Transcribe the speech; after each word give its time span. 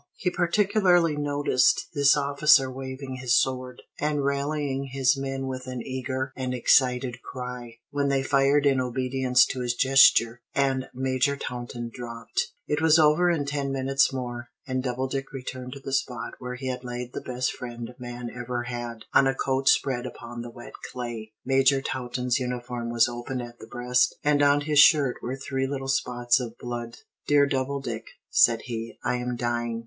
He 0.15 0.31
particularly 0.31 1.15
noticed 1.15 1.89
this 1.93 2.17
officer 2.17 2.71
waving 2.71 3.17
his 3.17 3.39
sword, 3.39 3.83
and 3.99 4.25
rallying 4.25 4.85
his 4.93 5.15
men 5.15 5.45
with 5.45 5.67
an 5.67 5.83
eager 5.85 6.33
and 6.35 6.55
excited 6.55 7.21
cry, 7.21 7.75
when 7.91 8.07
they 8.07 8.23
fired 8.23 8.65
in 8.65 8.81
obedience 8.81 9.45
to 9.45 9.59
his 9.59 9.75
gesture, 9.75 10.41
and 10.55 10.89
Major 10.91 11.37
Taunton 11.37 11.91
dropped. 11.93 12.51
It 12.65 12.81
was 12.81 12.97
over 12.97 13.29
in 13.29 13.45
ten 13.45 13.71
minutes 13.71 14.11
more, 14.11 14.49
and 14.65 14.81
Doubledick 14.83 15.31
returned 15.31 15.73
to 15.73 15.79
the 15.79 15.93
spot 15.93 16.33
where 16.39 16.55
he 16.55 16.65
had 16.67 16.83
laid 16.83 17.13
the 17.13 17.21
best 17.21 17.51
friend 17.51 17.93
man 17.99 18.31
ever 18.35 18.63
had, 18.63 19.05
on 19.13 19.27
a 19.27 19.35
coat 19.35 19.69
spread 19.69 20.07
upon 20.07 20.41
the 20.41 20.49
wet 20.49 20.73
clay. 20.91 21.31
Major 21.45 21.79
Taunton's 21.79 22.39
uniform 22.39 22.89
was 22.89 23.07
opened 23.07 23.43
at 23.43 23.59
the 23.59 23.67
breast, 23.67 24.15
and 24.23 24.41
on 24.41 24.61
his 24.61 24.79
shirt 24.79 25.17
were 25.21 25.35
three 25.35 25.67
little 25.67 25.87
spots 25.87 26.39
of 26.39 26.57
blood. 26.57 26.97
"Dear 27.27 27.45
Doubledick," 27.45 28.05
said 28.31 28.63
he, 28.63 28.97
"I 29.03 29.17
am 29.17 29.35
dying." 29.35 29.79